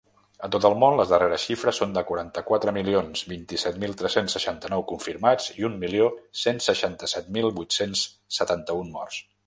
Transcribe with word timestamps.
A 0.45 0.47
tot 0.53 0.63
el 0.67 0.75
món, 0.83 0.95
les 0.99 1.09
darreres 1.11 1.43
xifres 1.49 1.81
són 1.81 1.91
de 1.97 2.03
quaranta-quatre 2.11 2.73
milions 2.77 3.21
vint-i-set 3.33 3.79
mil 3.85 3.93
tres-cents 4.01 4.37
seixanta-nou 4.39 4.87
confirmats 4.95 5.53
i 5.59 5.69
un 5.71 5.79
milió 5.87 6.11
cent 6.45 6.65
seixanta-set 6.73 7.33
mil 7.39 7.51
vuit-cents 7.61 8.07
setanta-un 8.41 8.95
morts. 8.99 9.25